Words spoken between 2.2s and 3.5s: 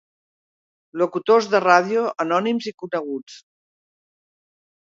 anònims i coneguts.